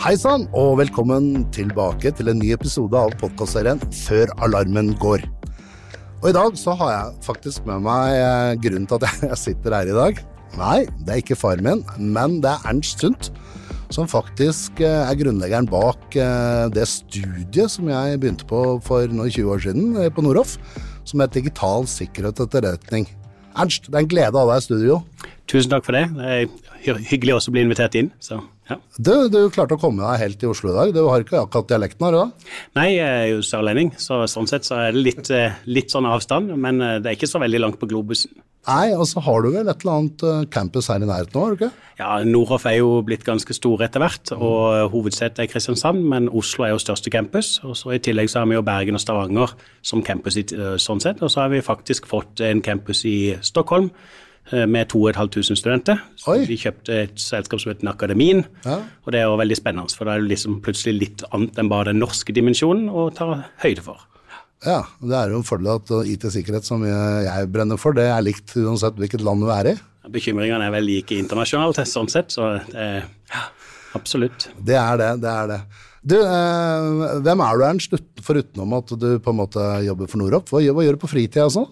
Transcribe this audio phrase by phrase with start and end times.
[0.00, 5.26] Hei sann, og velkommen tilbake til en ny episode av podkastserien Før alarmen går.
[6.22, 9.76] Og i dag så har jeg faktisk med meg eh, grunnen til at jeg sitter
[9.76, 10.22] her i dag.
[10.56, 13.28] Nei, det er ikke faren min, men det er Ernst Sundt,
[13.92, 19.28] som faktisk eh, er grunnleggeren bak eh, det studiet som jeg begynte på for noen
[19.28, 20.56] 20 år siden på Noroff,
[21.04, 23.04] som het Digital sikkerhet og etterretning.
[23.52, 25.02] Ernst, det er en glede å ha deg i studio.
[25.50, 26.06] Tusen takk for det.
[26.16, 28.08] Det er hyggelig også å bli invitert inn.
[28.22, 28.40] Så,
[28.70, 28.76] ja.
[28.98, 30.92] Du, du klarte å komme deg helt til Oslo i dag.
[30.94, 32.52] Du har ikke akkurat dialekten, har du da?
[32.78, 36.08] Nei, jeg er jo sørlending, så sånn sett så er det litt, eh, litt sånn
[36.08, 36.54] avstand.
[36.60, 38.32] Men eh, det er ikke så veldig langt på globusen.
[38.68, 41.42] Nei, og så har du vel et eller annet eh, campus her i nærheten nå,
[41.42, 41.84] har du ikke?
[42.00, 46.68] Ja, Nordhoff er jo blitt ganske store etter hvert, og hovedsetet er Kristiansand, men Oslo
[46.68, 47.58] er jo største campus.
[47.64, 50.38] og så I tillegg så har vi jo Bergen og Stavanger som campus
[50.80, 53.90] sånn sett, og så har vi faktisk fått en campus i Stockholm
[54.50, 56.00] med 2500 studenter.
[56.18, 56.44] Så Oi.
[56.48, 58.40] vi kjøpte et selskap som heter Akademien.
[58.64, 58.80] Ja.
[59.06, 61.70] Og det er jo veldig spennende, for da er det liksom plutselig litt annet enn
[61.70, 63.28] bare den norske dimensjonen å ta
[63.62, 64.00] høyde for.
[64.66, 68.52] Ja, det er jo en fordel at IT-sikkerhet, som jeg brenner for, det er likt
[68.60, 69.76] uansett hvilket land du er i.
[70.10, 72.88] Bekymringene er vel like internasjonalt sånn sett, så det
[73.30, 73.44] ja,
[73.96, 74.50] absolutt.
[74.58, 75.60] Det er det, det er det.
[76.00, 80.48] Du, eh, hvem er du, Ernst, forutenom at du på en måte jobber for Norop?
[80.52, 81.68] Hva, hva gjør du på fritida og sånn?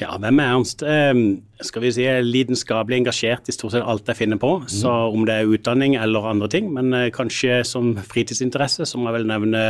[0.00, 0.82] Ja, hvem er Ernst?
[0.82, 1.14] Eh,
[1.62, 4.56] skal vi si lidenskapelig engasjert i stort sett alt jeg finner på.
[4.64, 4.70] Mm.
[4.72, 6.72] Så om det er utdanning eller andre ting.
[6.74, 9.62] Men eh, kanskje som fritidsinteresse så må jeg vel nevne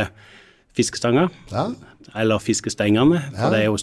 [0.75, 1.27] fiskestanga.
[1.53, 1.67] Ja.
[2.17, 3.21] Eller fiskestengene.
[3.35, 3.51] For Ja.
[3.53, 3.77] det er jo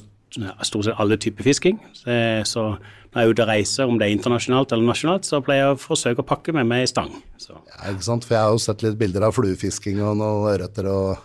[0.64, 1.78] stort sett alle typer fisking.
[1.94, 2.10] Så,
[2.48, 2.66] så
[3.12, 5.76] når jeg er ute og reiser, om det er internasjonalt eller nasjonalt, så pleier jeg
[5.76, 7.10] å forsøke å pakke med meg stang.
[7.38, 7.52] Så.
[7.54, 8.24] ja, ikke sant?
[8.24, 11.18] For jeg har jo sett litt bilder av fluefisking og noen ørreter og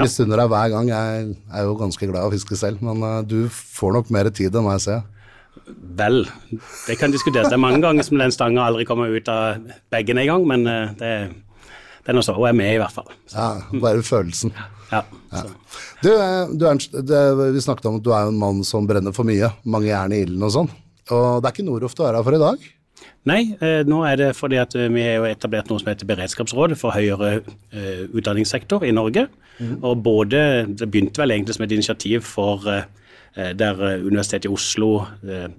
[0.00, 0.88] misunner deg hver gang.
[0.92, 4.30] Jeg er jo ganske glad i å fiske selv, men uh, du får nok mer
[4.34, 5.04] tid enn meg, ser jeg.
[5.98, 6.20] Vel,
[6.86, 7.48] det kan diskuteres.
[7.50, 10.92] Det er mange ganger som den stanga aldri kommer ut av bagen engang, men uh,
[11.00, 11.12] det,
[12.04, 12.36] det er nå så.
[12.36, 13.08] Hun er med, i hvert fall.
[13.26, 14.52] Så, Ja, bare følelsen.
[14.92, 15.44] ja, ja.
[16.04, 17.20] Du, eh, du Ernst, det,
[17.56, 19.48] vi snakket om at du er en mann som brenner for mye.
[19.64, 20.68] Mange jern i ilden og sånn.
[21.10, 22.68] Og det er ikke Noroff du er her for i dag?
[23.26, 26.78] Nei, eh, nå er det fordi at eh, vi har etablert noe som heter Beredskapsrådet
[26.78, 27.40] for høyere
[27.74, 29.26] eh, utdanningssektor i Norge.
[29.80, 32.60] Og både, Det begynte vel egentlig som et initiativ for
[33.36, 35.06] der Universitetet i Oslo,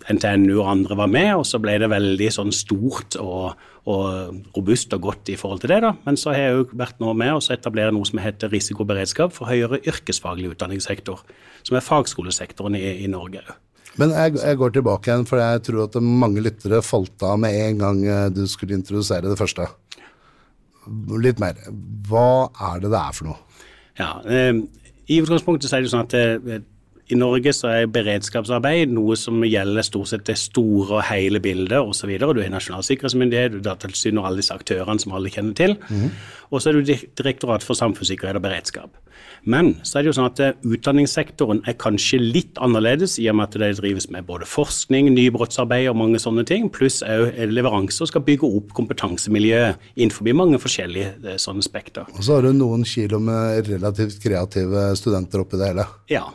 [0.09, 3.57] NTNU og andre var med, og så ble det veldig sånn stort og,
[3.89, 5.81] og robust og godt i forhold til det.
[5.81, 5.95] da.
[6.05, 9.49] Men så har jeg jo vært nå med og etablere noe som heter Risikoberedskap for
[9.49, 11.25] høyere yrkesfaglig utdanningssektor,
[11.65, 13.45] som er fagskolesektoren i, i Norge.
[13.97, 17.55] Men jeg, jeg går tilbake igjen, for jeg tror at mange lyttere falt av med
[17.57, 19.65] en gang eh, du skulle introdusere det første.
[21.17, 21.57] Litt mer.
[22.07, 23.63] Hva er det det er for noe?
[23.97, 24.53] Ja, eh,
[25.09, 26.61] I utgangspunktet så er det sånn at eh,
[27.07, 31.79] i Norge så er beredskapsarbeid noe som gjelder stort sett det store og hele bildet
[31.79, 32.11] osv.
[32.19, 35.77] Du har Nasjonal sikkerhetsmyndighet, du har Datatilsynet og alle disse aktørene som alle kjenner til.
[36.51, 38.97] Og så er du Direktorat for samfunnssikkerhet og beredskap.
[39.47, 43.37] Men så er det jo sånn at eh, utdanningssektoren er kanskje litt annerledes i og
[43.39, 48.05] med at det drives med både forskning, nybrottsarbeid og mange sånne ting, pluss òg leveranser
[48.05, 49.61] og skal bygge opp kompetansemiljø
[49.95, 52.09] innenfor mange forskjellige eh, sånne spekter.
[52.15, 55.87] Og så har du noen kilo med relativt kreative studenter oppi det hele.
[56.11, 56.27] Ja.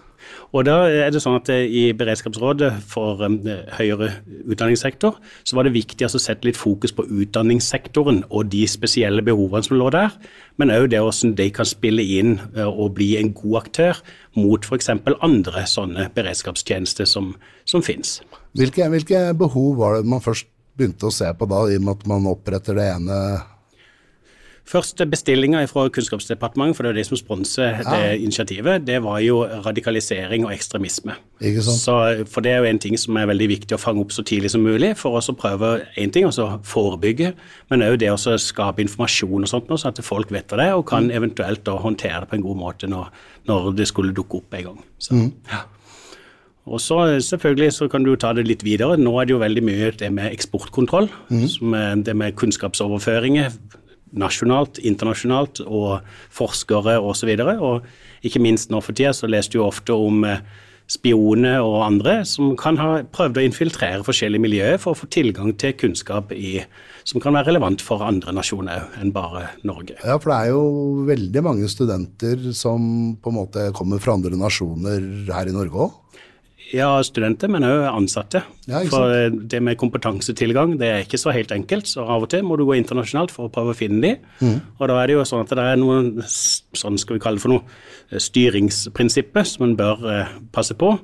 [0.53, 3.39] Og da er det sånn at eh, I Beredskapsrådet for um,
[3.79, 4.11] høyere
[4.45, 5.17] utdanningssektor
[5.49, 9.65] så var det viktig altså, å sette litt fokus på utdanningssektoren og de spesielle behovene
[9.65, 10.13] som lå der,
[10.61, 14.03] men òg det hvordan de kan spille inn uh, og bli en god aktør
[14.37, 14.93] mot f.eks.
[15.25, 17.33] andre sånne beredskapstjenester som,
[17.65, 18.19] som finnes.
[18.59, 21.97] Hvilke, hvilke behov var det man først begynte å se på da, i og med
[21.97, 23.17] at man oppretter det ene
[24.62, 29.41] Første bestillinga fra Kunnskapsdepartementet, for det er det som sponser det initiativet, det var jo
[29.65, 31.17] radikalisering og ekstremisme.
[31.43, 31.81] Ikke sant?
[31.83, 31.97] Så,
[32.31, 34.53] for det er jo en ting som er veldig viktig å fange opp så tidlig
[34.55, 37.33] som mulig, for å prøve en ting, altså forebygge,
[37.75, 41.11] men òg det å skape informasjon og sånt, sånn at folk vet det og kan
[41.11, 43.11] eventuelt da håndtere det på en god måte når,
[43.51, 44.81] når det skulle dukke opp en gang.
[45.03, 45.65] Så, ja.
[46.71, 48.95] Og så selvfølgelig så kan du ta det litt videre.
[48.95, 51.11] Nå er det jo veldig mye det med eksportkontroll,
[51.51, 53.51] som er det med kunnskapsoverføringer
[54.12, 56.03] nasjonalt, internasjonalt, og
[56.34, 57.32] forskere osv.
[57.44, 60.42] Og, og ikke minst nå for tida så leste du ofte om eh,
[60.92, 65.54] spioner og andre som kan ha prøvd å infiltrere forskjellige miljøer for å få tilgang
[65.60, 66.59] til kunnskap i,
[67.09, 69.97] som kan være relevant for andre nasjoner enn bare Norge.
[70.03, 74.36] Ja, for det er jo veldig mange studenter som på en måte kommer fra andre
[74.38, 75.98] nasjoner her i Norge òg.
[76.72, 78.41] Ja, studenter, men òg ansatte.
[78.65, 81.91] Ja, for eh, det med kompetansetilgang det er ikke så helt enkelt.
[81.91, 84.13] Så av og til må du gå internasjonalt for å prøve å finne de.
[84.41, 84.60] Mm.
[84.78, 87.45] Og da er det jo sånn at det er noen sånn skal vi kalle det
[87.45, 87.66] for noe,
[88.13, 90.95] styringsprinsippet styringsprinsipper som en bør eh, passe på,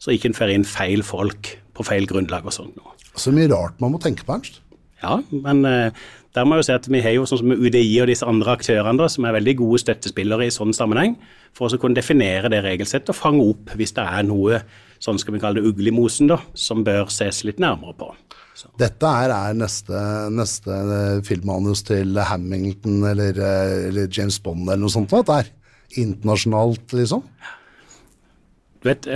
[0.00, 2.80] så ikke en får inn feil folk på feil grunnlag og sånt.
[3.18, 4.62] Så mye rart man må tenke på, Ernst.
[5.02, 5.92] Ja, men eh,
[6.34, 8.56] der må jeg jo si at vi har jo sånn som UDI og disse andre
[8.56, 11.18] aktørene som er veldig gode støttespillere i sånn sammenheng,
[11.56, 14.62] for å kunne definere det regelsettet og fange opp hvis det er noe
[15.02, 18.10] sånn skal vi kalle det ugl i mosen, da, som bør ses litt nærmere på.
[18.58, 18.70] Så.
[18.80, 19.98] Dette er, er neste,
[20.34, 20.78] neste
[21.26, 23.36] filmmanus til Hamilton eller,
[23.86, 25.14] eller, James Bond eller noe sånt?
[25.14, 25.52] Det er
[26.02, 27.22] internasjonalt, liksom?
[28.82, 29.06] Du vet,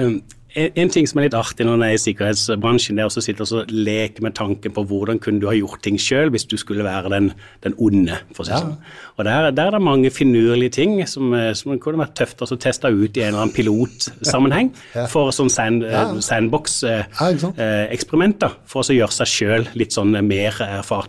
[0.54, 3.46] en ting som er litt artig når en er i sikkerhetsbransjen, det er å sitte
[3.46, 6.84] og leke med tanken på hvordan kunne du ha gjort ting sjøl hvis du skulle
[6.86, 7.26] være den,
[7.64, 8.16] den onde.
[8.36, 8.76] for å si sånn.
[9.16, 12.60] Og der, der, er det mange finurlige ting som, eh, som kunne vært tøft å
[12.60, 14.68] teste ut i en eller annen pilotsammenheng
[14.98, 15.04] ja.
[15.12, 15.90] for sånn sand, ja.
[16.10, 18.52] Eh, sandbox-eksperimenter.
[18.52, 20.52] Eh, for å gjøre seg sjøl litt sånn mer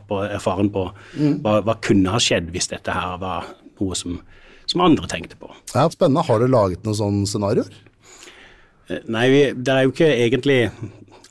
[0.07, 0.83] på, erfaren på
[1.19, 1.35] mm.
[1.43, 3.41] hva, hva kunne ha skjedd hvis dette her var
[3.79, 4.11] noe som,
[4.69, 5.47] som andre tenkte på.
[5.73, 6.23] Ja, Spennende.
[6.27, 7.69] Har du laget noen sånne scenarioer?
[9.11, 10.59] Nei, vi, det er jo ikke egentlig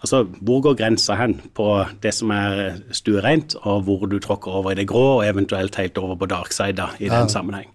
[0.03, 1.67] Altså, hvor går grensa hen på
[2.03, 5.99] det som er stuereint, og hvor du tråkker over i det grå, og eventuelt helt
[6.03, 7.21] over på darksida i ja.
[7.21, 7.69] den sammenheng.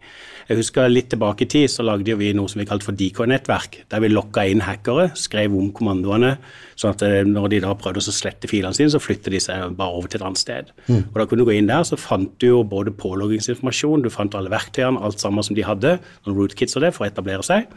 [0.48, 3.82] Jeg husker litt tilbake i tid så lagde vi noe som vi kalte for DK-nettverk,
[3.92, 6.38] der vi lokka inn hackere, skrev om kommandoene,
[6.80, 9.76] sånn at eh, når de da prøvde å slette filene sine, så flyttet de seg
[9.80, 10.72] bare over til et annet sted.
[10.88, 11.02] Mm.
[11.02, 14.40] Og Da kunne du gå inn der, så fant du jo både påloggingsinformasjon, du fant
[14.40, 17.68] alle verktøyene, alt sammen som de hadde, noen rootkits og det, for å etablere seg.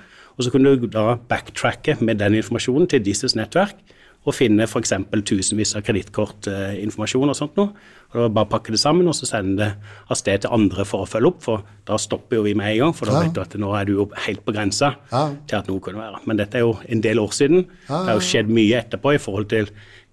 [0.40, 3.76] Og så kunne du da backtracke med den informasjonen til disses nettverk
[4.25, 4.94] og finne f.eks.
[5.28, 7.75] tusenvis av kredittkortinformasjon og sånt noe.
[8.10, 9.68] Bare pakke det sammen og så sende det
[10.10, 11.44] av sted til andre for å følge opp.
[11.44, 13.22] For da stopper jo vi med en gang, for da ja.
[13.26, 15.24] vet du at nå er du jo helt på grensa ja.
[15.46, 16.24] til at noe kunne være.
[16.26, 17.64] Men dette er jo en del år siden.
[17.86, 19.70] Ja, det har jo skjedd mye etterpå i forhold til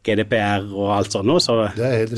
[0.07, 1.33] GDPR og alt sånt.
[1.44, 1.57] Så,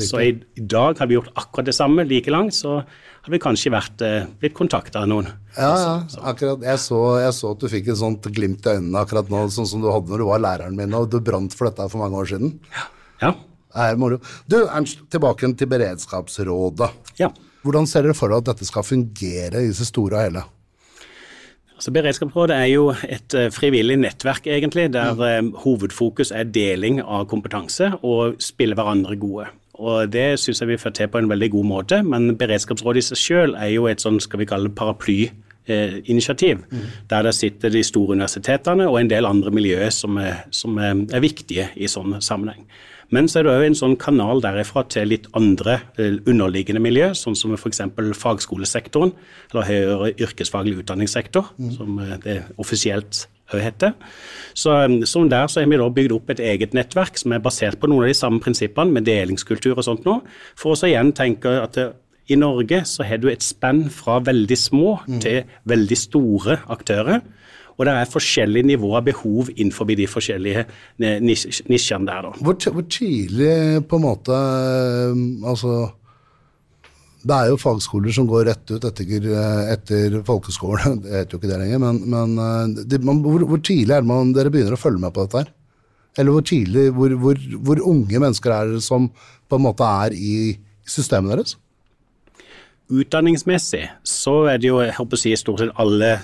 [0.04, 2.54] så i, i, dag har vi gjort akkurat det samme like langt.
[2.54, 5.28] så hadde vi kanskje vært, eh, blitt kontakta av noen.
[5.56, 5.94] Ja, ja.
[6.30, 6.62] akkurat.
[6.64, 9.68] Jeg så, jeg så, at du fikk et sånt glimt i øynene akkurat nå, sånn
[9.68, 12.16] som du hadde når du var læreren min, og du brant for dette for mange
[12.16, 12.54] år siden.
[12.72, 12.86] Ja.
[13.26, 13.34] ja.
[13.74, 14.18] Er moro.
[14.50, 16.90] Du, Ernst, tilbake til Beredskapsrådet.
[17.20, 17.30] Ja.
[17.62, 20.42] Hvordan ser dere for dere at dette skal fungere i det store og hele?
[21.80, 27.24] Så Beredskapsrådet er jo et uh, frivillig nettverk, egentlig, der uh, hovedfokus er deling av
[27.30, 29.48] kompetanse og spille hverandre gode.
[29.80, 33.06] Og Det syns jeg vi får til på en veldig god måte, men Beredskapsrådet i
[33.12, 34.76] seg selv er jo et sånn, skal vi kalle det
[35.66, 36.58] paraplyinitiativ.
[36.70, 36.78] Mm.
[37.10, 41.06] Der det sitter de store universitetene og en del andre miljøer som er, som er,
[41.12, 42.66] er viktige i sånn sammenheng.
[43.10, 47.10] Men så er det òg en sånn kanal derifra til litt andre uh, underliggende miljø,
[47.14, 47.80] sånn som f.eks.
[48.14, 49.10] fagskolesektoren,
[49.50, 51.72] eller høyere yrkesfaglig utdanningssektor, mm.
[51.74, 53.96] som uh, det offisielt heter.
[54.54, 54.70] Så,
[55.10, 57.90] så der så har vi da bygd opp et eget nettverk som er basert på
[57.90, 60.20] noen av de samme prinsippene, med delingskultur og sånt nå,
[60.54, 61.88] for å igjen tenke at det,
[62.30, 65.20] i Norge så har du et spenn fra veldig små mm.
[65.24, 67.22] til veldig store aktører.
[67.80, 70.66] Og det er forskjellige nivåer av behov innenfor de forskjellige
[71.00, 72.26] nisjene der.
[72.26, 72.32] Da.
[72.44, 73.54] Hvor, hvor tidlig
[73.88, 75.78] på en måte um, Altså
[77.20, 79.26] det er jo fagskoler som går rett ut etter,
[79.74, 81.02] etter folkeskolen.
[81.04, 84.00] Det heter jo ikke det lenger, men, men eh, det, man, hvor, hvor, tidlig er
[84.00, 85.50] det man, dere begynner å følge med på dette her?
[86.16, 90.56] Eller hvor tidlig, hvor, hvor unge mennesker er det som på en måte er i
[90.88, 91.58] systemet deres?
[92.90, 96.16] Utdanningsmessig så er det jo jeg håper å si, stort sett alle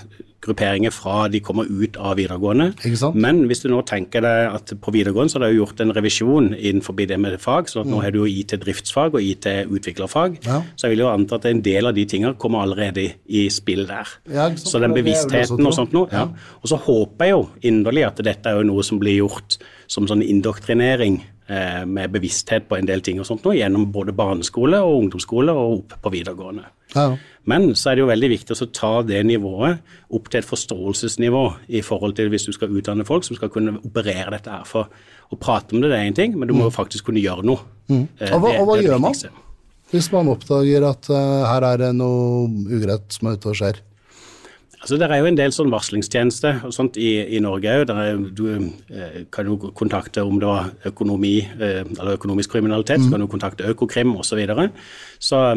[0.47, 2.69] grupperinger fra de kommer ut av videregående.
[3.17, 6.51] Men hvis du nå tenker deg at på videregående så har du gjort en revisjon
[6.55, 7.91] innenfor det med fag, så mm.
[7.91, 10.39] nå har du jo IT-driftsfag og IT-utviklerfag.
[10.47, 10.61] Ja.
[10.75, 13.87] Så jeg vil jo anta at en del av de tingene kommer allerede i, spill
[13.89, 14.11] der.
[14.31, 16.11] Ja, så den bevisstheten og sånt noe.
[16.13, 16.27] Ja.
[16.61, 19.59] Og så håper jeg jo inderlig at dette er jo noe som blir gjort
[19.91, 24.81] som sånn indoktrinering med bevissthet på en del ting og sånt nå, gjennom både barneskole
[24.83, 26.65] og ungdomsskole og opp på videregående.
[26.91, 27.05] Ja.
[27.47, 29.79] Men så er det jo veldig viktig å ta det nivået
[30.11, 31.43] opp til et forståelsesnivå
[31.79, 34.67] i forhold til hvis du skal utdanne folk som skal kunne operere dette her.
[34.67, 34.91] For
[35.31, 36.77] å prate om det, det er én ting, men du må jo mm.
[36.81, 37.63] faktisk kunne gjøre noe.
[37.87, 38.05] Mm.
[38.19, 39.15] Eh, og hva, og hva gjør man
[39.87, 43.77] hvis man oppdager at uh, her er det noe ugreit som er ute og skjer?
[44.77, 47.89] Altså, Det er jo en del sånn varslingstjenester og sånt i, i Norge òg.
[48.37, 53.07] Du eh, kan jo kontakte om det var økonomi eh, eller økonomisk kriminalitet, mm.
[53.07, 54.43] så kan du kontakte Økokrim osv.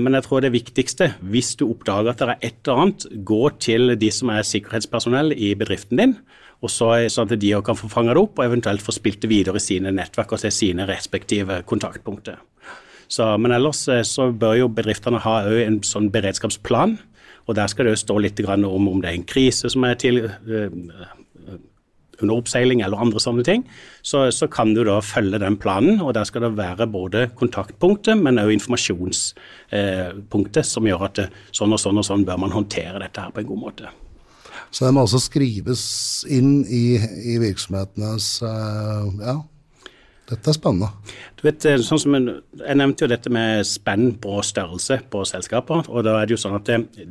[0.00, 3.43] Men jeg tror det viktigste, hvis du oppdager at det er et eller annet, gå
[3.61, 6.17] til de som er sikkerhetspersonell i bedriften din.
[6.61, 9.31] Og så, sånn at de kan få fanga det opp og eventuelt få spilt det
[9.33, 12.41] videre i sine nettverk og til sine respektive kontaktpunkter.
[13.11, 16.97] Så, men ellers eh, så bør jo bedriftene ha en sånn beredskapsplan
[17.50, 19.95] og Der skal det jo stå litt om om det er en krise som er
[19.99, 20.71] til, uh,
[22.21, 23.62] under oppseiling eller andre sånne ting.
[24.02, 28.16] Så, så, kan du da følge den planen, og der skal det være både kontaktpunktet,
[28.21, 31.16] men også informasjonspunktet, uh, som gjør at
[31.57, 33.87] sånn og sånn og sånn bør man håndtere dette her på en god måte.
[34.71, 35.83] Så det må også skrives
[36.30, 36.95] inn i,
[37.26, 39.35] i virksomhetenes ja,
[40.31, 40.89] Dette er spennende.
[41.39, 45.89] Du vet, eh, sånn som Jeg nevnte jo dette med spenn på størrelse på selskaper.
[45.89, 46.65] og da er det jo sånn at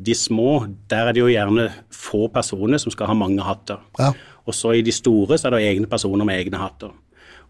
[0.04, 3.80] De små, der er det jo gjerne få personer som skal ha mange hatter.
[4.00, 4.14] Ja.
[4.48, 6.92] Og så i de store så er det egne personer med egne hatter.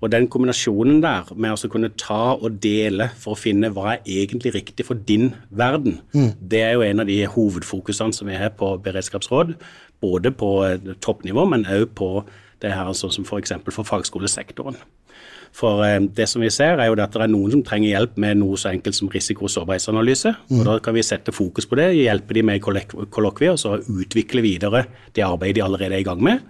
[0.01, 4.05] Og den kombinasjonen der med å kunne ta og dele for å finne hva er
[4.07, 5.99] egentlig riktig for din verden,
[6.39, 9.57] det er jo en av de hovedfokusene som vi har på beredskapsråd.
[9.99, 12.23] Både på eh, toppnivå, men òg på
[12.61, 13.53] det her sånn som f.eks.
[13.65, 14.75] For, for fagskolesektoren.
[15.55, 18.17] For eh, det som vi ser, er jo at det er noen som trenger hjelp
[18.21, 20.35] med noe så enkelt som risiko- og sårbarhetsanalyse.
[20.51, 24.43] og Da kan vi sette fokus på det, hjelpe de med kollokvier, og så utvikle
[24.45, 24.85] videre
[25.15, 26.43] det arbeidet de allerede er i gang med.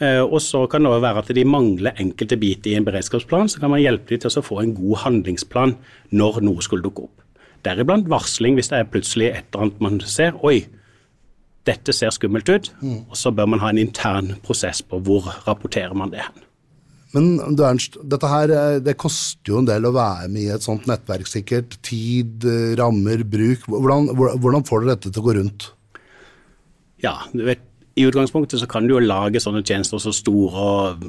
[0.00, 3.48] Eh, Og så kan det også være at de mangler enkelte biter i en beredskapsplan.
[3.52, 5.76] Så kan man hjelpe dem til å få en god handlingsplan
[6.12, 7.16] når noe skulle dukke opp.
[7.62, 10.32] Deriblant varsling hvis det er plutselig et eller annet man ser.
[10.42, 10.62] Oi,
[11.68, 12.70] dette ser skummelt ut.
[12.82, 16.46] Og så bør man ha en intern prosess på hvor rapporterer man det hen.
[17.10, 20.52] Men du Ernst, dette her, eh, det koster jo en del å være med i
[20.54, 21.74] et sånt nettverk sikkert.
[21.82, 23.66] Tid, eh, rammer, bruk.
[23.66, 25.72] Hvordan, hvordan får dere dette til å gå rundt?
[27.02, 27.64] Ja, du vet,
[28.00, 31.04] I utgangspunktet så kan du jo lage sånne tjenester så store og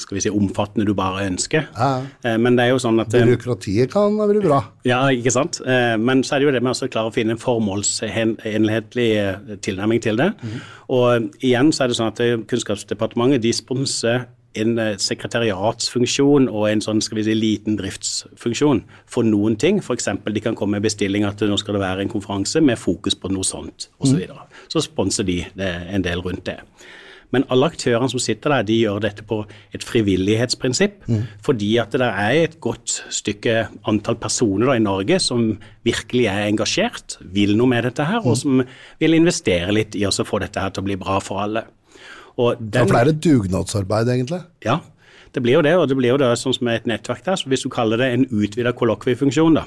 [0.00, 1.66] skal vi si, omfattende du bare ønsker.
[1.72, 2.02] Ja.
[2.24, 4.60] Eh, Men det er jo sånn at eh, Byråkratiet kan være bra.
[4.86, 5.60] Ja, ikke sant.
[5.64, 9.08] Eh, Men så er det jo det med å klare å finne en formålsenhetlig
[9.64, 10.30] tilnærming til det.
[10.92, 14.26] Og igjen så er det sånn at Kunnskapsdepartementet de sponser
[14.60, 19.80] en eh, sekretariatsfunksjon og en sånn skal vi si, liten driftsfunksjon for noen ting.
[19.82, 20.10] F.eks.
[20.24, 23.32] de kan komme med bestilling at nå skal det være en konferanse med fokus på
[23.34, 24.14] noe sånt osv.
[24.14, 24.46] Så, videre.
[24.72, 26.60] så sponser de det, en del rundt det.
[27.34, 29.40] Men alle aktørene som sitter der, de gjør dette på
[29.74, 31.02] et frivillighetsprinsipp.
[31.42, 33.56] Fordi at det der er et godt stykke
[33.90, 35.48] antall personer da i Norge som
[35.86, 38.62] virkelig er engasjert, vil noe med dette her, og som
[39.00, 41.66] vil investere litt i å få dette her til å bli bra for alle.
[42.36, 44.42] Og Ja, for det er et dugnadsarbeid, egentlig.
[44.64, 44.80] ja,
[45.34, 47.36] det blir jo det, og det blir jo det sånn som et nettverk der.
[47.36, 49.64] Så hvis du kaller det en utvida kollokviefunksjon, da,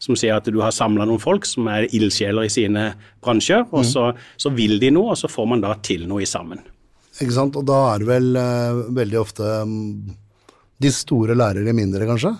[0.00, 2.84] som sier at du har samla noen folk som er ildsjeler i sine
[3.20, 4.06] bransjer, og så,
[4.40, 6.62] så vil de noe, og så får man da til noe i sammen.
[7.20, 7.56] Ikke sant?
[7.60, 10.16] Og da er det vel eh, veldig ofte mm,
[10.80, 12.32] de store lærer de mindre, kanskje?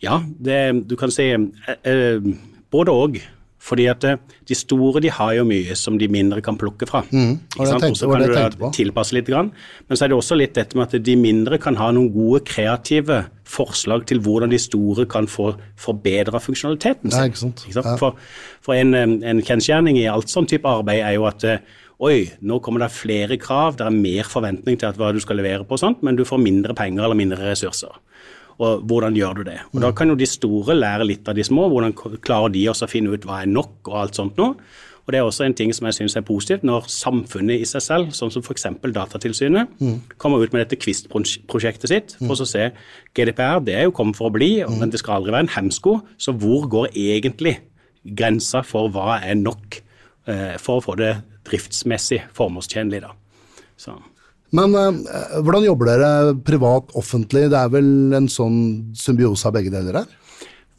[0.00, 2.24] Ja, det, du kan si eh, eh,
[2.72, 3.20] både òg.
[3.58, 7.00] Fordi at eh, de store de har jo mye som de mindre kan plukke fra.
[7.56, 7.82] ikke sant?
[7.82, 8.42] tenkte- Og så kan du da
[8.76, 9.26] tilpasse litt.
[9.26, 9.50] Grann.
[9.88, 12.44] Men så er det også litt dette med at de mindre kan ha noen gode
[12.44, 17.18] kreative forslag til hvordan de store kan få forbedra funksjonaliteten sin.
[17.20, 17.64] Nei, ikke sant.
[17.74, 17.96] Ja.
[17.96, 18.14] For,
[18.60, 21.58] for en, eh, en kjensgjerning i alt sånn type arbeid er jo at eh,
[21.98, 25.64] Oi, nå kommer det flere krav, det er mer forventning til hva du skal levere
[25.64, 27.88] på, og sånt, men du får mindre penger eller mindre ressurser.
[28.62, 29.58] Og hvordan gjør du det?
[29.74, 31.68] Og Da kan jo de store lære litt av de små.
[31.68, 31.92] Hvordan
[32.24, 34.56] klarer de også å finne ut hva er nok og alt sånt noe.
[35.06, 37.82] Og Det er også en ting som jeg syns er positivt når samfunnet i seg
[37.84, 38.66] selv, sånn som f.eks.
[38.82, 39.76] Datatilsynet,
[40.18, 42.72] kommer ut med dette Kvist-prosjektet sitt for å se
[43.14, 46.00] GDPR det er jo kommet for å bli, men det skal aldri være en hemsko.
[46.18, 47.60] Så hvor går egentlig
[48.02, 49.78] grensa for hva er nok
[50.26, 51.14] eh, for å få det
[51.46, 53.04] driftsmessig formålstjenlig?
[53.06, 53.14] da.
[53.78, 53.94] Så.
[54.56, 57.48] Men eh, hvordan jobber dere privat, offentlig?
[57.52, 58.60] Det er vel en sånn
[58.96, 60.14] symbiose av begge deler her?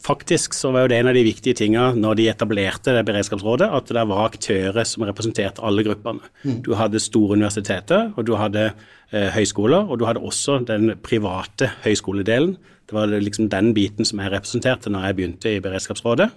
[0.04, 3.66] Faktisk så var jo det en av de viktige tingene når de etablerte det beredskapsrådet,
[3.74, 6.22] at det var aktører som representerte alle gruppene.
[6.64, 11.72] Du hadde store universiteter, og du hadde eh, høyskoler, og du hadde også den private
[11.82, 12.54] høyskoledelen.
[12.88, 16.30] Det var liksom den biten som jeg representerte når jeg begynte i beredskapsrådet.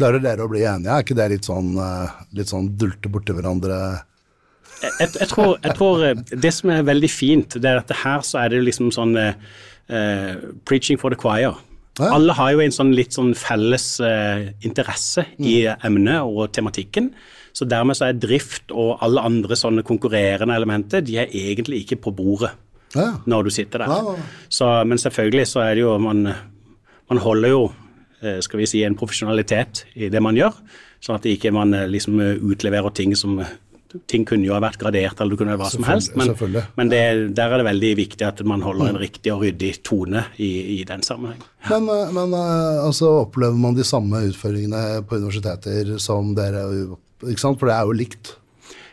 [0.00, 0.88] Klarer dere å bli enige?
[0.96, 3.76] Er ikke det litt sånn, eh, litt sånn dulte borti hverandre?
[4.82, 8.24] Jeg, jeg, tror, jeg tror eh, det som er veldig fint, det er at her
[8.26, 11.54] så er det liksom sånn eh, preaching for the choir.
[12.00, 12.08] Ja.
[12.08, 17.10] Alle har jo en sånn litt sånn felles uh, interesse i emnet og tematikken.
[17.52, 21.98] Så dermed så er drift og alle andre sånne konkurrerende elementer, de er egentlig ikke
[22.06, 22.54] på bordet
[22.96, 23.92] Ja, når du sitter der.
[23.92, 24.14] Ja.
[24.48, 26.30] Så, men selvfølgelig så er det jo man,
[27.12, 27.62] man holder jo
[28.22, 30.54] skal vi si, en profesjonalitet i det man gjør,
[31.02, 33.40] sånn at ikke man liksom utleverer ting som
[34.10, 36.34] Ting kunne jo ha vært gradert, eller det kunne vært hva som helst, men,
[36.78, 37.02] men det,
[37.36, 40.82] der er det veldig viktig at man holder en riktig og ryddig tone i, i
[40.88, 41.42] den sammenheng.
[41.70, 46.66] Men, eh, men eh, altså, opplever man de samme utfordringene på universiteter som dere?
[47.22, 47.60] Ikke sant?
[47.60, 48.36] For det er jo likt.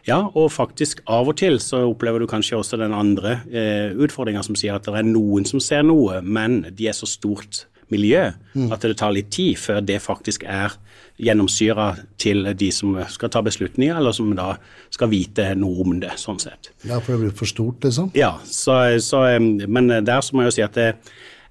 [0.07, 4.41] Ja, og faktisk av og til så opplever du kanskje også den andre eh, utfordringa
[4.45, 8.29] som sier at det er noen som ser noe, men de er så stort miljø
[8.74, 10.75] at det tar litt tid før det faktisk er
[11.19, 11.89] gjennomsyra
[12.22, 14.53] til de som skal ta beslutninger, eller som da
[14.93, 16.72] skal vite noe om det, sånn sett.
[16.88, 18.13] Ja, for det blir for stort, liksom.
[18.17, 20.96] Ja, så, så, men der så må jeg jo si at jeg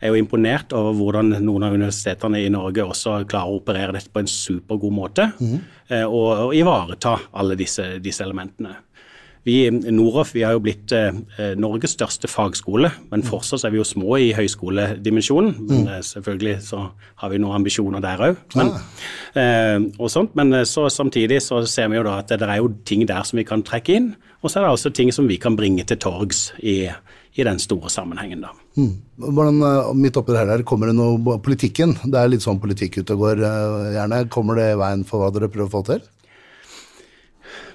[0.00, 4.12] er jo imponert over hvordan noen av universitetene i Norge også klarer å operere dette
[4.14, 5.56] på en supergod måte, mm.
[6.06, 8.76] og, og ivareta alle disse, disse elementene.
[9.48, 11.16] Vi, Noroff vi har jo blitt eh,
[11.58, 15.56] Norges største fagskole, men fortsatt er vi jo små i høyskoledimensjonen.
[15.64, 16.06] Men mm.
[16.10, 16.84] selvfølgelig så
[17.22, 18.40] har vi noen ambisjoner der òg.
[18.58, 19.04] Men, ah.
[19.40, 23.24] eh, men så, samtidig så ser vi jo da at det er jo ting der
[23.26, 24.12] som vi kan trekke inn.
[24.42, 26.84] Og så er det også ting som vi kan bringe til torgs i,
[27.34, 28.44] i den store sammenhengen.
[28.44, 28.52] da.
[28.78, 28.94] Mm.
[29.18, 31.96] Hvordan, eh, midt oppi det her kommer det noe politikken?
[32.04, 34.22] Det er litt sånn politikk ute og går eh, gjerne.
[34.30, 36.04] Kommer det i veien for hva dere prøver å få til?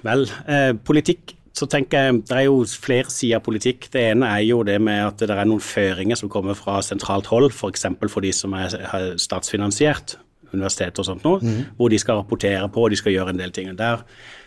[0.04, 3.86] Vel, eh, politikk så tenker jeg, Det er jo flere sider av politikk.
[3.92, 7.30] Det ene er jo det med at det er noen føringer som kommer fra sentralt
[7.30, 7.86] hold, f.eks.
[8.00, 8.74] For, for de som er
[9.22, 10.16] statsfinansiert,
[10.54, 11.76] universitet og sånt noe, mm.
[11.78, 13.70] hvor de skal rapportere på og de skal gjøre en del ting.
[13.78, 14.02] Der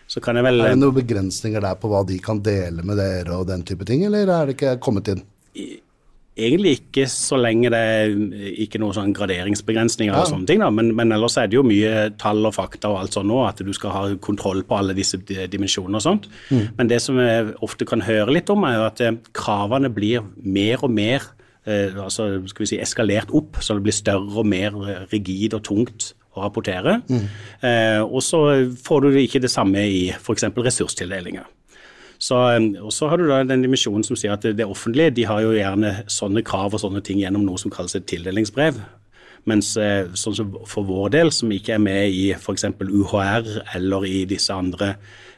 [0.07, 2.99] så kan jeg vel Er det noen begrensninger der på hva de kan dele med
[2.99, 5.23] dere og den type ting, eller er det ikke kommet inn?
[6.37, 8.11] Egentlig ikke så lenge det er
[8.63, 10.21] ikke noen sånn graderingsbegrensninger ja.
[10.21, 10.61] og sånne ting.
[10.63, 13.39] da, men, men, ellers er det jo mye tall og fakta og alt sånt nå,
[13.47, 16.29] at du skal ha kontroll på alle disse dimensjonene og sånt.
[16.51, 16.67] Mm.
[16.77, 20.27] Men det som jeg ofte kan høre litt om, er jo at eh, kravene blir
[20.43, 21.25] mer og mer
[21.65, 24.77] eh, altså skal vi si eskalert opp, så det blir større og mer
[25.11, 26.99] rigid og tungt å rapportere.
[27.09, 27.27] Mm.
[27.65, 28.41] Eh, og så
[28.83, 30.49] får du ikke det samme i f.eks.
[30.53, 31.47] ressurstildelinger.
[32.17, 32.37] Så,
[32.81, 35.43] og så har du da den dimensjonen som sier at det, det offentlige de har
[35.45, 38.79] jo gjerne sånne krav og sånne ting gjennom noe som kalles et tildelingsbrev.
[39.47, 42.65] Mens eh, sånn som for vår del, som ikke er med i f.eks.
[42.81, 43.47] UHR
[43.77, 44.95] eller i disse andre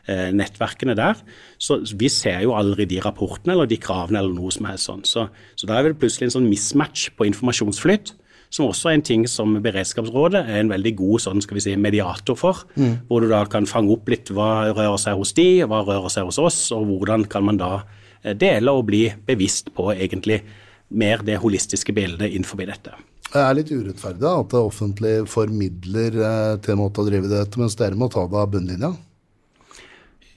[0.10, 1.20] eh, nettverkene der,
[1.62, 5.06] så vi ser jo aldri de rapportene eller de kravene eller noe som er sånn.
[5.06, 5.28] Så,
[5.60, 8.16] så da er det plutselig en sånn mismatch på informasjonsflyt
[8.50, 11.76] som også er en ting som Beredskapsrådet er en veldig god sånn, skal vi si,
[11.78, 12.64] mediator for.
[12.80, 12.96] Mm.
[13.10, 16.30] Hvor du da kan fange opp litt hva rører seg hos de, hva rører seg
[16.30, 17.76] hos oss, og hvordan kan man da
[18.24, 20.42] eh, dele og bli bevisst på egentlig
[20.90, 22.96] mer det holistiske bildet innenfor dette.
[23.30, 27.62] Det er litt urettferdig at det offentlige formidler eh, til en måte å drive dette,
[27.62, 28.96] mens dere må ta det av bunnlinja?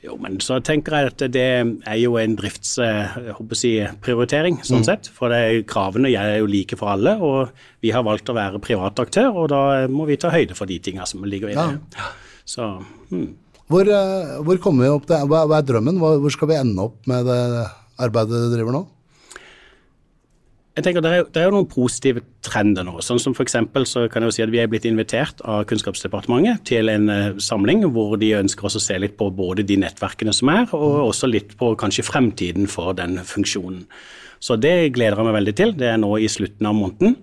[0.03, 4.87] Jo, men så tenker jeg at det er jo en driftsprioritering, eh, sånn mm.
[4.89, 5.11] sett.
[5.15, 7.53] For det, kravene er jo like for alle, og
[7.85, 10.81] vi har valgt å være privat aktør, og da må vi ta høyde for de
[10.83, 11.69] tingene som ligger i det.
[11.95, 12.11] Ja.
[12.43, 12.67] Så,
[13.13, 13.29] hmm.
[13.71, 16.03] hvor, eh, hvor, kommer vi opp til, hva er drømmen?
[16.03, 17.41] Hvor skal vi ende opp med det
[18.03, 18.83] arbeidet du driver nå?
[20.73, 22.95] Jeg tenker det er, det er, jo noen positive trender nå.
[23.05, 26.65] sånn som for så kan jeg jo si at Vi er blitt invitert av Kunnskapsdepartementet
[26.65, 30.33] til en uh, samling hvor de ønsker oss å se litt på både de nettverkene
[30.33, 33.85] som er, og også litt på kanskje fremtiden for den funksjonen.
[34.43, 35.75] Så det gleder jeg meg veldig til.
[35.79, 37.21] Det er nå i slutten av måneden.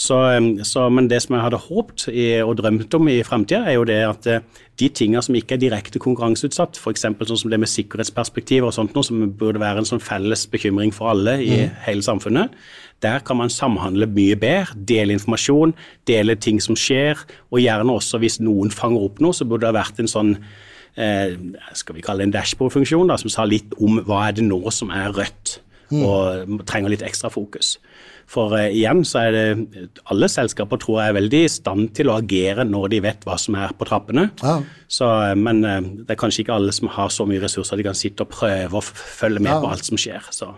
[0.00, 0.16] Så,
[0.64, 3.86] så, men det som jeg hadde håpet i, og drømt om i fremtida, er jo
[3.88, 4.44] det at eh,
[4.80, 7.04] de tingene som ikke er direkte konkurranseutsatt, f.eks.
[7.04, 10.94] sånn som det med sikkerhetsperspektiv og sånt noe, som burde være en sånn felles bekymring
[10.96, 11.74] for alle i mm.
[11.88, 12.54] hele samfunnet,
[13.04, 15.74] der kan man samhandle mye bedre, dele informasjon,
[16.08, 19.72] dele ting som skjer, og gjerne også hvis noen fanger opp noe, så burde det
[19.72, 20.34] ha vært en sånn
[21.00, 21.34] eh,
[21.76, 24.92] skal vi kalle det en dashboard-funksjon som sa litt om hva er det nå som
[24.94, 25.58] er rødt,
[25.90, 26.02] mm.
[26.04, 27.76] og trenger litt ekstra fokus.
[28.30, 32.12] For eh, igjen så er det alle selskaper tror jeg er veldig i stand til
[32.12, 34.28] å agere når de vet hva som er på trappene.
[34.42, 34.60] Ja.
[34.86, 37.88] Så, uh, men eh, det er kanskje ikke alle som har så mye ressurser de
[37.88, 39.58] kan sitte og prøve å følge med ja.
[39.62, 40.30] på alt som skjer.
[40.34, 40.52] Så.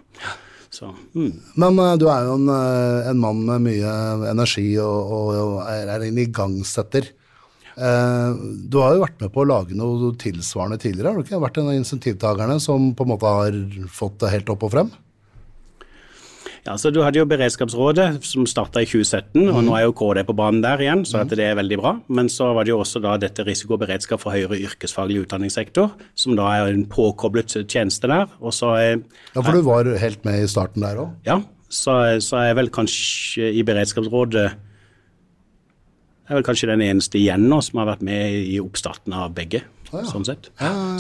[0.73, 1.33] Så, mm.
[1.61, 3.97] Men uh, du er jo en, uh, en, mann med mye
[4.31, 7.11] energi og, og, og er, en igangsetter.
[7.77, 8.33] Uh,
[8.69, 11.43] du har jo vært med på å lage noe tilsvarende tidligere, har du ikke?
[11.45, 13.59] Vært en av insentivtakerne som på en måte har
[13.93, 14.93] fått det helt opp og frem?
[16.63, 20.23] Ja, så Du hadde jo Beredskapsrådet som starta i 2017, og nå er jo KD
[20.29, 21.93] på banen der igjen, så det er veldig bra.
[22.07, 25.91] Men så var det jo også da dette risiko og beredskap for høyere yrkesfaglig utdanningssektor,
[26.15, 28.31] som da er en påkoblet tjeneste der.
[28.39, 29.03] Og så er,
[29.35, 31.17] ja, For du var helt med i starten der òg?
[31.27, 34.53] Ja, så, så er jeg vel kanskje i Beredskapsrådet
[36.23, 39.35] jeg er vel kanskje den eneste igjen nå som har vært med i oppstarten av
[39.37, 40.03] begge ja.
[40.09, 40.49] sånn sett.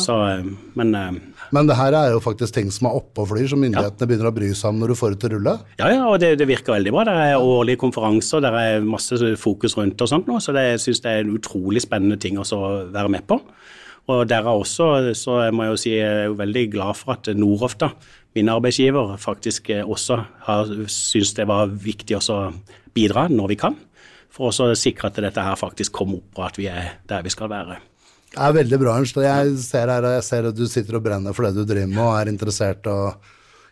[0.03, 0.47] Så, eh,
[0.79, 1.11] men, eh,
[1.55, 4.31] men det her er jo faktisk ting som er oppe og flyr, som myndighetene begynner
[4.31, 5.57] å bry seg om når du får det til å rulle?
[5.81, 7.07] Ja, ja, og det, det virker veldig bra.
[7.09, 10.83] Det er årlige konferanser, det er masse fokus rundt og sånt nå, så det, jeg
[10.87, 12.49] syns det er en utrolig spennende ting å
[12.93, 13.41] være med på.
[14.11, 17.31] Og derav også, så jeg må jeg jo si, jeg er veldig glad for at
[17.39, 17.93] Noroff, da,
[18.35, 22.43] min arbeidsgiver, faktisk eh, også har syntes det var viktig å
[22.97, 23.79] bidra når vi kan.
[24.33, 27.33] For å sikre at dette her faktisk kommer opp, og at vi er der vi
[27.33, 27.77] skal være.
[28.33, 29.19] Det er veldig bra, Ernst.
[29.21, 32.01] Jeg ser, her, jeg ser at du sitter og brenner for det du driver med
[32.01, 32.87] og er interessert.
[32.89, 33.13] og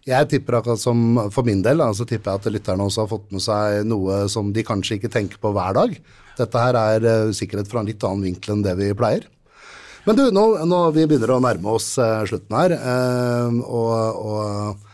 [0.09, 3.33] jeg tipper akkurat som For min del så tipper jeg at lytterne også har fått
[3.33, 5.97] med seg noe som de kanskje ikke tenker på hver dag.
[6.39, 9.27] Dette her er uh, sikkerhet fra en litt annen vinkel enn det vi pleier.
[10.07, 14.87] Men du, nå, nå vi begynner å nærme oss uh, slutten her, uh, og, og,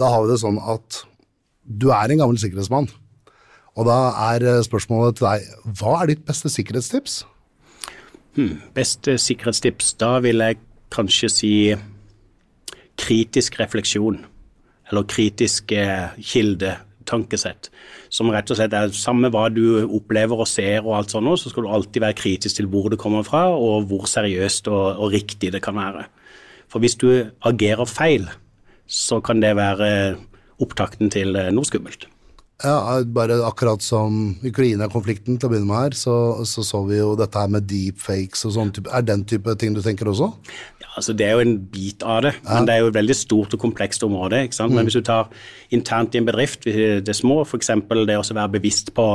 [0.00, 1.02] da har vi det sånn at
[1.64, 2.90] du er en gammel sikkerhetsmann.
[3.80, 3.98] Og da
[4.32, 7.22] er spørsmålet til deg, hva er ditt beste sikkerhetstips?
[8.36, 9.94] Hmm, beste sikkerhetstips?
[9.98, 10.60] Da vil jeg
[10.94, 11.54] kanskje si
[13.00, 14.20] kritisk refleksjon,
[14.90, 17.70] eller kritisk eh, kildetankesett,
[18.12, 21.50] som rett og slett er samme hva du opplever og ser og alt sånt, så
[21.50, 25.14] skal du alltid være kritisk til hvor det kommer fra, og hvor seriøst og, og
[25.16, 26.06] riktig det kan være.
[26.70, 27.10] For hvis du
[27.46, 28.28] agerer feil,
[28.86, 29.90] så kan det være
[30.60, 32.06] opptakten til eh, noe skummelt.
[32.60, 36.14] Ja, bare akkurat som Ukraina-konflikten til å begynne med her, så,
[36.48, 38.72] så, så vi jo dette her med deepfakes og sånn.
[38.92, 40.28] Er den type ting du tenker også?
[40.82, 42.50] Ja, altså Det er jo en bit av det, ja.
[42.52, 44.42] men det er jo et veldig stort og komplekst område.
[44.44, 44.74] ikke sant?
[44.74, 44.80] Mm.
[44.80, 45.32] Men hvis du tar
[45.72, 47.72] internt i en bedrift, det små, f.eks.
[47.88, 49.08] det å være bevisst på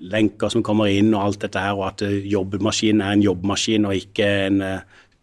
[0.00, 4.00] lenker som kommer inn og alt dette her, og at jobbmaskinen er en jobbmaskin og
[4.00, 4.64] ikke en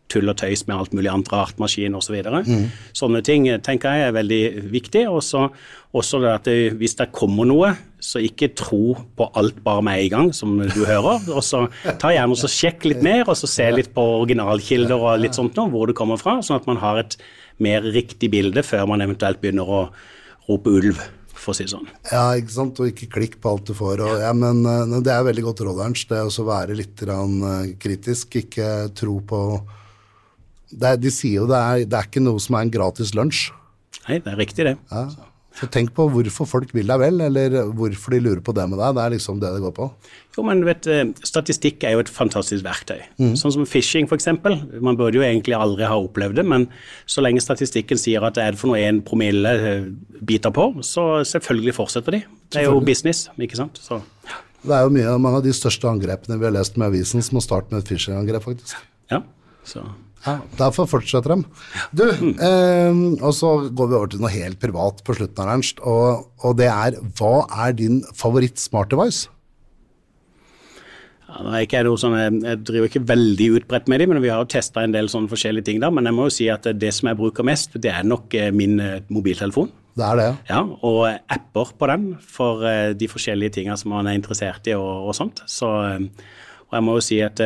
[0.09, 2.17] tull og tøys med alt mulig annet rart, maskin osv.
[2.23, 2.63] Så mm.
[2.97, 4.41] Sånne ting tenker jeg er veldig
[4.73, 5.05] viktig.
[5.09, 9.83] Og også det at det, hvis det kommer noe, så ikke tro på alt bare
[9.85, 11.21] med en gang, som du hører.
[11.29, 11.65] Og så
[12.01, 15.59] ta gjerne og sjekk litt mer, og så se litt på originalkilder og litt sånt
[15.59, 17.19] noe, hvor det kommer fra, sånn at man har et
[17.59, 19.85] mer riktig bilde før man eventuelt begynner å
[20.49, 21.01] rope ulv.
[21.39, 21.85] For å si sånn.
[22.09, 24.01] Ja, ikke sant, og ikke klikk på alt du får.
[24.03, 26.09] Og, ja, men uh, det er veldig godt råd, Ernst.
[26.11, 27.03] Det å være litt
[27.79, 28.35] kritisk.
[28.41, 29.39] Ikke tro på
[30.71, 33.49] det, De sier jo det er, det er ikke noe som er en gratis lunsj.
[34.07, 34.77] Nei, det er riktig, det.
[34.91, 35.07] Ja.
[35.59, 38.79] Så tenk på hvorfor folk vil deg vel, eller hvorfor de lurer på det med
[38.79, 38.95] deg.
[38.95, 39.87] Det er liksom det det går på.
[40.37, 43.01] Jo, men vet, eh, Statistikk er jo et fantastisk verktøy.
[43.19, 43.33] Mm.
[43.39, 44.29] Sånn som phishing, f.eks.
[44.79, 46.69] Man burde jo egentlig aldri ha opplevd det, men
[47.09, 49.89] så lenge statistikken sier at det er for noe en promille eh,
[50.23, 52.21] biter på, så selvfølgelig fortsetter de.
[52.53, 53.81] Det er jo business, ikke sant.
[53.83, 54.39] Så, ja.
[54.63, 57.39] Det er jo mye, mange av de største angrepene vi har lest med avisen som
[57.39, 58.77] har startet med et phishing-angrep, faktisk.
[59.11, 59.25] Ja,
[59.67, 59.83] så...
[60.25, 61.43] Ja, derfor fortsetter de.
[61.95, 65.79] Du, eh, og så går vi over til noe helt privat på slutten av Ernst.
[65.79, 69.29] Og, og, det er hva er din favoritt-smart device?
[71.29, 74.41] Ja, er ikke noe sånn, jeg driver ikke veldig utbredt med dem, men vi har
[74.41, 75.79] jo testa en del sånne forskjellige ting.
[75.79, 78.33] da, Men jeg må jo si at det som jeg bruker mest, det er nok
[78.35, 79.69] eh, min eh, mobiltelefon.
[79.99, 80.63] Det er det, ja.
[80.87, 85.11] Og apper på den for eh, de forskjellige tingene som man er interessert i og,
[85.11, 85.43] og sånt.
[85.47, 87.39] Så, og jeg må jo si at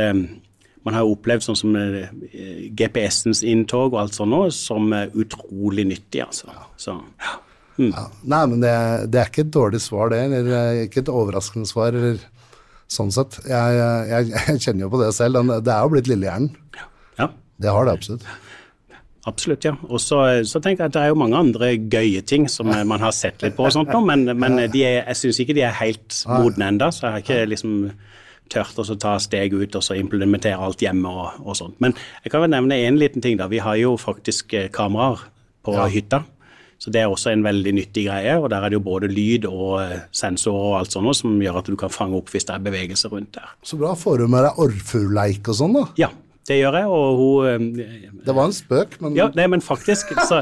[0.83, 2.11] man har opplevd sånn som eh,
[2.75, 6.53] GPS-ens inntog og alt sånt nå, som utrolig nyttig, altså.
[6.79, 7.39] Så, ja.
[7.79, 7.89] Mm.
[7.89, 8.73] Ja, nei, men det,
[9.09, 10.21] det, er ikke et dårlig svar, det.
[10.27, 11.95] Eller eh, ikke et overraskende svar.
[11.95, 12.21] eller
[12.93, 13.39] sånn sett.
[13.49, 15.53] Jeg, jeg, jeg kjenner jo på det selv.
[15.65, 16.51] Det er jo blitt lillehjernen.
[17.19, 17.29] Ja.
[17.61, 18.27] Det har det absolutt.
[19.29, 19.71] Absolutt, ja.
[19.87, 22.99] Og så, så, tenker jeg at det er jo mange andre gøye ting som man
[22.99, 25.77] har sett litt på og sånt nå, men, men er, jeg syns ikke de er
[25.79, 27.77] helt modne ennå, så jeg har ikke liksom
[28.51, 31.79] tørt å ta steg ut og så implementere alt hjemme og, og sånt.
[31.83, 33.37] Men jeg kan vel nevne én liten ting.
[33.39, 33.49] da.
[33.51, 35.25] Vi har jo faktisk eh, kameraer
[35.63, 35.87] på ja.
[35.91, 36.23] hytta.
[36.83, 38.35] Så Det er også en veldig nyttig greie.
[38.35, 41.61] og Der er det jo både lyd og eh, sensorer og alt sånt som gjør
[41.61, 43.53] at du kan fange opp hvis det er bevegelse rundt der.
[43.63, 43.93] Så bra.
[43.95, 45.85] Får du med deg orrfuglleik og sånn, da?
[46.01, 46.11] Ja,
[46.47, 50.11] det gjør jeg, og hun eh, Det var en spøk, men Ja, nei, men faktisk.
[50.27, 50.41] Så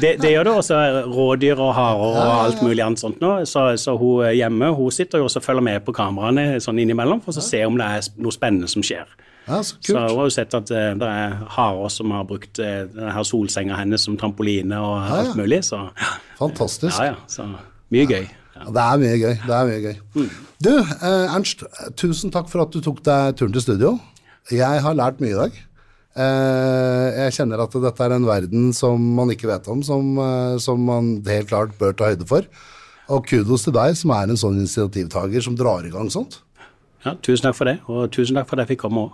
[0.00, 3.32] det, det, gjør det også rådyr og harer og alt mulig annet sånt nå.
[3.46, 7.36] Så, så, hun hjemme hun sitter jo og følger med på kameraene sånn innimellom for
[7.36, 9.06] å se om det er noe spennende som skjer.
[9.46, 9.92] Ja, så, kult.
[9.92, 13.22] så hun har jo sett at uh, det er harer som har brukt uh, denne
[13.28, 15.62] solsenga hennes som trampoline og ja, alt mulig.
[15.68, 15.84] Så,
[16.40, 16.98] Fantastisk.
[16.98, 17.46] Ja, ja, så
[17.94, 18.26] mye gøy.
[18.56, 18.66] Ja.
[18.72, 19.38] Det er mye gøy.
[19.46, 19.96] det er mye gøy.
[20.16, 20.28] Mm.
[20.64, 21.62] Du, eh, Ernst,
[22.00, 23.96] tusen takk for at du tok deg turen til studio.
[24.52, 25.56] Jeg har lært mye i dag.
[26.16, 30.56] Eh, jeg kjenner at dette er en verden som man ikke vet om, som, eh,
[30.62, 32.46] som man helt klart bør ta høyde for.
[33.12, 36.40] Og kudos til deg som er en sånn initiativtaker som drar i gang sånt.
[37.04, 39.12] Ja, Tusen takk for det, og tusen takk for at jeg fikk komme òg.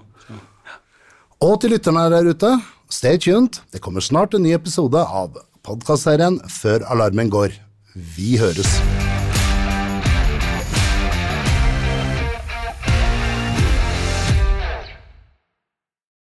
[1.42, 2.52] Og til lytterne der ute,
[2.88, 3.58] stay tuned.
[3.72, 7.58] Det kommer snart en ny episode av podkastserien Før alarmen går.
[7.94, 8.78] Vi høres.